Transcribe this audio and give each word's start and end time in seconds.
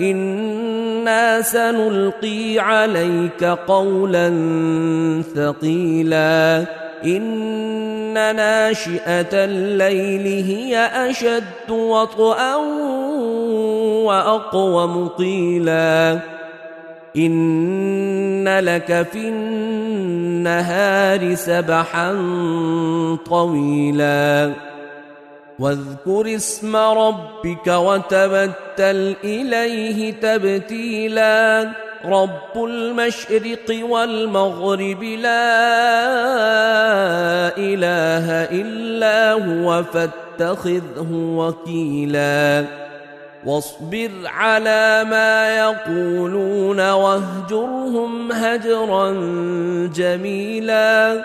أنا 0.00 1.42
سنلقي 1.42 2.58
عليك 2.58 3.44
قولا 3.44 4.28
ثقيلا 5.36 6.64
ان 7.04 8.14
ناشئه 8.14 9.32
الليل 9.32 10.44
هي 10.44 10.78
اشد 10.78 11.70
وطئا 11.70 12.56
واقوم 14.04 15.08
قيلا 15.08 16.18
ان 17.16 18.58
لك 18.58 19.06
في 19.12 19.28
النهار 19.28 21.34
سبحا 21.34 22.12
طويلا 23.26 24.52
واذكر 25.58 26.34
اسم 26.34 26.76
ربك 26.76 27.66
وتبتل 27.66 29.16
إليه 29.24 30.12
تبتيلا. 30.12 31.68
رب 32.04 32.64
المشرق 32.64 33.84
والمغرب 33.90 35.02
لا 35.02 35.46
إله 37.56 38.26
إلا 38.30 39.32
هو 39.32 39.82
فاتخذه 39.82 41.08
وكيلا. 41.12 42.64
واصبر 43.46 44.10
على 44.24 45.04
ما 45.10 45.56
يقولون 45.58 46.90
واهجرهم 46.90 48.32
هجرا 48.32 49.10
جميلا. 49.94 51.24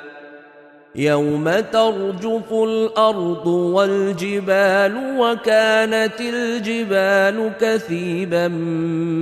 يوم 0.95 1.49
ترجف 1.49 2.51
الأرض 2.51 3.47
والجبال 3.47 5.17
وكانت 5.19 6.21
الجبال 6.21 7.51
كثيبا 7.61 8.47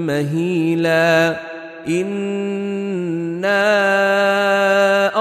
مهيلا 0.06 1.40
انا 1.88 3.60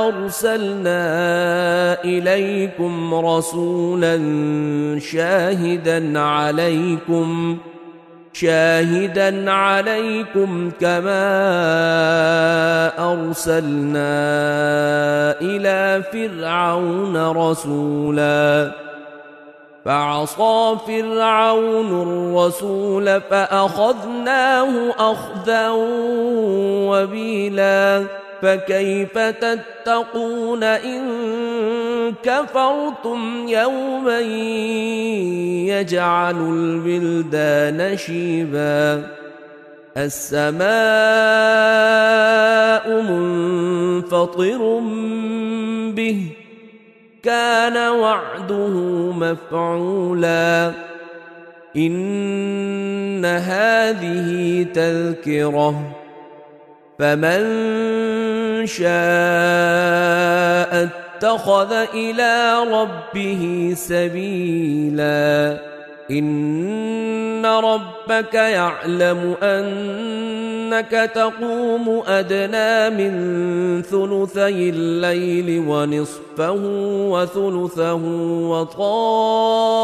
ارسلنا 0.09 0.99
اليكم 2.05 3.15
رسولا 3.15 4.17
شاهدا 5.01 6.19
عليكم 6.19 7.59
شاهدا 8.33 9.51
عليكم 9.51 10.71
كما 10.81 11.23
أرسلنا 13.13 14.11
إلى 15.41 16.03
فرعون 16.13 17.31
رسولا. 17.31 18.71
فعصى 19.85 20.77
فرعون 20.87 22.03
الرسول 22.03 23.21
فأخذناه 23.21 24.95
أخذا 24.99 25.69
وبيلا. 26.89 28.05
فكيف 28.43 29.19
تتقون 29.19 30.65
إن 30.65 31.05
كفرتم 32.23 33.49
يوما 33.49 34.21
يجعل 35.69 36.37
البلدان 36.37 37.97
شيبا 37.97 39.07
السماء 39.97 40.63
منفطر 43.03 44.81
به 45.95 46.27
كان 47.23 47.77
وعده 47.77 48.69
مفعولا 49.13 50.73
إن 51.77 53.25
هذه 53.25 54.63
تذكرة 54.75 56.08
فمن 56.99 58.67
شاء 58.67 58.89
اتخذ 61.19 61.73
إلى 61.95 62.59
ربه 62.73 63.73
سبيلا 63.77 65.59
ان 66.11 67.47
ربك 67.47 68.35
يعلم 68.35 69.35
انك 69.43 71.11
تقوم 71.15 72.03
ادنى 72.07 72.91
من 72.91 73.13
ثلثي 73.83 74.71
الليل 74.71 75.65
ونصفه 75.69 76.57
وثلثه 77.11 77.95
وطائفه 78.51 79.75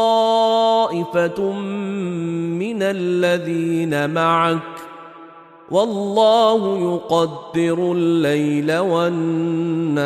من 2.59 2.83
الذين 2.83 4.09
معك 4.09 4.85
والله 5.71 6.79
يقدر 6.79 7.91
الليل 7.91 8.77
والنهار. 8.77 10.05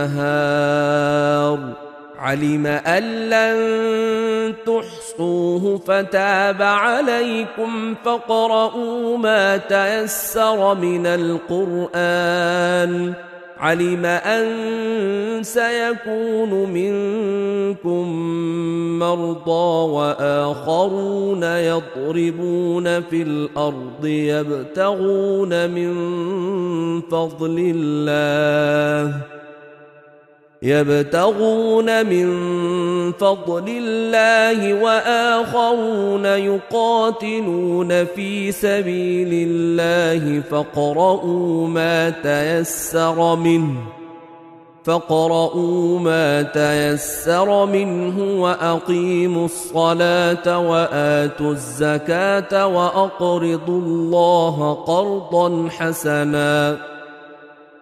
علم 2.20 2.68
أن 2.68 3.30
لن 3.30 4.56
تحصوه 4.66 5.80
فتاب 5.88 6.62
عليكم 6.62 7.96
فاقرؤوا 8.06 9.18
ما 9.18 9.58
تيسر 9.58 10.76
من 10.76 11.06
القرآن. 11.06 13.14
علم 13.60 14.06
أن 14.06 14.48
سيكون 15.44 16.70
منكم 16.70 18.10
مرضى 19.00 19.92
وآخرون 19.92 21.44
يضربون 21.44 23.02
في 23.02 23.22
الأرض 23.22 24.06
يبتغون 24.06 25.70
من 25.70 25.92
فضل 27.02 27.74
الله 27.76 29.39
يبتغون 30.62 32.06
من 32.06 32.28
فضل 33.12 33.64
الله 33.68 34.74
وآخرون 34.84 36.26
يقاتلون 36.26 38.06
في 38.06 38.52
سبيل 38.52 39.50
الله 39.50 40.42
فاقرؤوا 40.52 41.68
ما 41.68 42.10
تيسر 42.10 43.36
منه 43.36 43.76
فاقرؤوا 44.84 46.00
ما 46.00 46.42
تيسر 46.42 47.66
منه 47.66 48.42
وأقيموا 48.42 49.46
الصلاة 49.46 50.60
وآتوا 50.60 51.52
الزكاة 51.52 52.68
وأقرضوا 52.68 53.82
الله 53.82 54.74
قرضا 54.74 55.70
حسنا. 55.70 56.78